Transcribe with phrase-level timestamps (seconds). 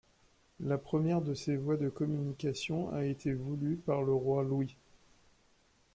[0.61, 4.75] La première de ces voies de communication a été voulue par le roi Louis.